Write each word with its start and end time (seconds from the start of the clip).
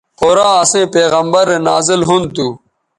قرآن 0.19 0.53
اسئیں 0.63 0.87
پیغمبرؐ 0.95 1.45
رے 1.49 1.57
نازل 1.67 1.99
ھُون 2.07 2.23
تھو 2.33 2.47